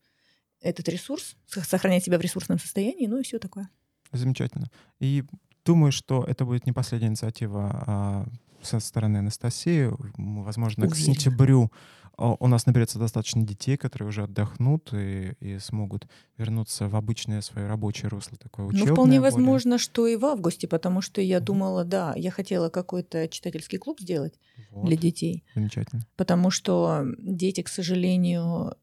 этот 0.62 0.88
ресурс, 0.88 1.36
сохранять 1.46 2.06
себя 2.06 2.18
в 2.18 2.22
ресурсном 2.22 2.60
состоянии, 2.60 3.08
ну 3.08 3.20
и 3.20 3.24
все 3.24 3.40
такое. 3.40 3.70
Замечательно. 4.14 4.72
И 5.02 5.26
думаю, 5.66 5.92
что 5.92 6.24
это 6.24 6.46
будет 6.46 6.66
не 6.66 6.72
последняя 6.72 7.10
инициатива 7.10 7.84
а, 7.88 8.26
со 8.66 8.80
стороны 8.80 9.18
Анастасии. 9.18 9.90
Возможно, 10.18 10.88
к 10.88 10.94
Уверена. 10.94 11.16
сентябрю 11.16 11.72
а, 12.18 12.36
у 12.40 12.48
нас 12.48 12.66
наберется 12.66 13.00
достаточно 13.00 13.42
детей, 13.44 13.76
которые 13.78 14.10
уже 14.10 14.24
отдохнут 14.24 14.94
и, 14.94 15.34
и 15.40 15.60
смогут 15.60 16.08
вернуться 16.38 16.88
в 16.88 16.96
обычное 16.96 17.42
свое 17.42 17.68
рабочее 17.68 18.10
русло, 18.10 18.38
такое 18.38 18.68
учебное. 18.68 18.90
Ну, 18.90 18.96
вполне 18.96 19.20
более. 19.20 19.22
возможно, 19.22 19.78
что 19.78 20.06
и 20.08 20.16
в 20.16 20.26
августе, 20.26 20.68
потому 20.68 21.02
что 21.02 21.22
я 21.22 21.38
Мгм. 21.38 21.46
думала, 21.46 21.84
да, 21.86 22.14
я 22.16 22.30
хотела 22.32 22.70
какой-то 22.70 23.28
читательский 23.30 23.78
клуб 23.78 24.00
сделать 24.00 24.40
Вот. 24.70 24.88
для 24.88 24.98
детей, 24.98 25.44
Замечательно. 25.56 26.06
потому 26.16 26.52
что 26.52 27.04
дети, 27.18 27.62
к 27.62 27.68
сожалению, 27.70 28.76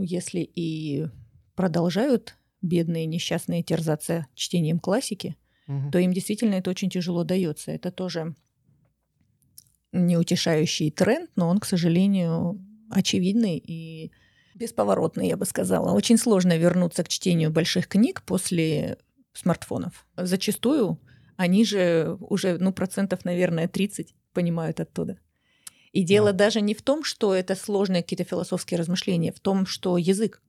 если 0.00 0.40
и 0.40 1.06
продолжают 1.54 2.36
бедные 2.62 3.06
несчастные 3.06 3.62
терзаться 3.62 4.26
чтением 4.34 4.78
классики, 4.80 5.36
Мгм. 5.66 5.90
то 5.92 5.98
им 5.98 6.12
действительно 6.12 6.54
это 6.54 6.70
очень 6.70 6.90
тяжело 6.90 7.24
дается. 7.24 7.70
Это 7.72 7.92
тоже 7.92 8.34
неутешающий 9.92 10.90
тренд, 10.90 11.30
но 11.36 11.48
он, 11.48 11.58
к 11.58 11.66
сожалению, 11.66 12.60
очевидный 12.90 13.58
и 13.58 14.12
бесповоротный, 14.54 15.28
я 15.28 15.36
бы 15.36 15.44
сказала. 15.46 15.92
Очень 15.92 16.18
сложно 16.18 16.56
вернуться 16.56 17.04
к 17.04 17.08
чтению 17.08 17.50
больших 17.50 17.88
книг 17.88 18.22
после 18.24 18.98
смартфонов. 19.32 20.06
Зачастую 20.16 20.98
они 21.36 21.64
же 21.64 22.16
уже, 22.20 22.58
ну, 22.58 22.72
процентов, 22.72 23.24
наверное, 23.24 23.68
30 23.68 24.14
понимают 24.32 24.80
оттуда. 24.80 25.18
И 25.92 26.02
дело 26.02 26.32
даже 26.32 26.60
не 26.60 26.74
в 26.74 26.82
том, 26.82 27.04
что 27.04 27.34
это 27.34 27.54
сложные 27.54 28.02
какие-то 28.02 28.24
философские 28.24 28.78
размышления, 28.78 29.32
в 29.32 29.40
том, 29.40 29.66
что 29.66 29.98
язык, 29.98 30.40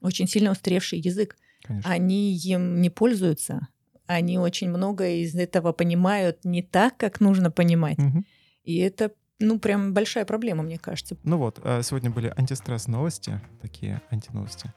очень 0.00 0.26
сильно 0.26 0.50
устаревший 0.50 0.98
язык, 0.98 1.36
Конечно. 1.62 1.90
они 1.90 2.34
им 2.36 2.80
не 2.80 2.88
пользуются, 2.88 3.68
они 4.06 4.38
очень 4.38 4.70
много 4.70 5.08
из 5.08 5.34
этого 5.34 5.72
понимают 5.72 6.44
не 6.44 6.62
так, 6.62 6.96
как 6.96 7.20
нужно 7.20 7.50
понимать. 7.50 7.98
Мгм. 7.98 8.24
И 8.64 8.78
это, 8.78 9.12
ну, 9.38 9.58
прям 9.58 9.92
большая 9.94 10.24
проблема, 10.24 10.62
мне 10.62 10.78
кажется. 10.78 11.16
Ну 11.24 11.38
вот, 11.38 11.60
а, 11.64 11.82
сегодня 11.82 12.10
были 12.10 12.32
антистресс 12.36 12.86
новости, 12.86 13.40
такие 13.60 14.00
антиновости. 14.10 14.72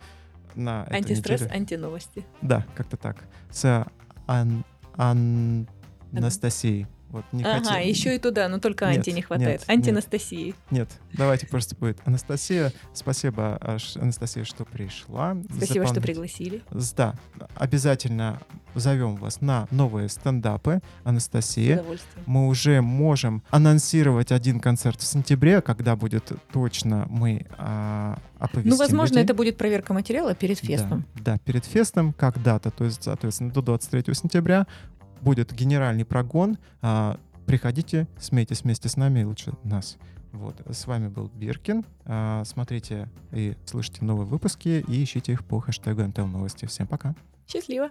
На 0.56 0.84
Антистресс, 0.86 1.42
неделе. 1.42 1.60
антиновости. 1.60 2.26
Да, 2.42 2.66
как-то 2.76 2.96
так. 2.98 3.18
С 3.52 3.86
Ан- 4.28 4.64
Ан- 4.96 5.68
Анастасией. 6.14 6.88
Вот 7.16 7.24
не 7.32 7.44
Ага, 7.44 7.64
хотел- 7.70 7.88
еще 7.88 8.16
и 8.18 8.20
туда, 8.20 8.50
но 8.50 8.60
только 8.60 8.88
Нет, 8.88 8.98
анти 8.98 9.12
не 9.12 9.22
хватает. 9.22 9.62
нет, 9.62 9.70
Антинастасии. 9.70 10.54
Нет, 10.70 10.90
давайте 11.14 11.48
просто 11.48 11.74
будет 11.78 11.98
Анастасия. 12.04 12.74
Спасибо, 12.94 13.58
Анастасия, 13.96 14.44
что 14.44 14.66
пришла. 14.66 15.38
Спасибо, 15.46 15.86
что 15.86 15.96
Заполнить- 15.96 16.02
пригласили. 16.04 16.62
Да, 16.98 17.16
обязательно 17.56 18.42
зовем 18.74 19.16
вас 19.16 19.40
на 19.40 19.68
новые 19.72 20.10
стендапы, 20.10 20.82
Анастасия. 21.06 21.76
удовольствием. 21.80 22.24
Мы 22.26 22.48
уже 22.48 22.82
можем 22.82 23.44
анонсировать 23.50 24.34
один 24.34 24.60
концерт 24.60 25.00
в 25.00 25.06
сентябре, 25.06 25.62
когда 25.62 25.96
будет 25.96 26.34
точно 26.52 27.06
мы 27.10 27.46
а, 27.58 28.20
оповестим 28.40 28.72
Ну, 28.72 28.76
возможно, 28.78 29.14
людей. 29.14 29.24
это 29.24 29.34
будет 29.34 29.56
проверка 29.58 29.94
материала 29.94 30.36
перед 30.36 30.60
Да, 30.60 30.68
фестом. 30.68 31.06
Да, 31.16 31.38
перед 31.46 31.64
фестом 31.66 32.12
когда-то, 32.12 32.72
то 32.72 32.84
есть, 32.84 33.02
соответственно, 33.04 33.52
до 33.52 33.62
23 33.62 34.14
сентября 34.14 34.68
будет 35.22 35.54
генеральный 35.54 36.06
прогон. 36.06 36.58
А, 36.82 37.20
приходите, 37.46 38.08
смейтесь 38.20 38.64
вместе 38.64 38.90
с 38.90 38.98
нами 38.98 39.24
лучше 39.24 39.54
нас. 39.64 39.98
Вот. 40.32 40.56
С 40.70 40.86
вами 40.88 41.08
был 41.08 41.32
Биркин. 41.34 41.86
А, 42.06 42.44
смотрите 42.46 43.10
и 43.32 43.56
слышите 43.66 44.04
новые 44.04 44.28
выпуски 44.28 44.84
и 44.88 45.04
ищите 45.04 45.32
их 45.32 45.46
по 45.46 45.60
хэштегу 45.60 46.04
МТЛ 46.04 46.26
Новости. 46.26 46.66
Всем 46.66 46.88
пока. 46.88 47.16
Счастливо. 47.48 47.90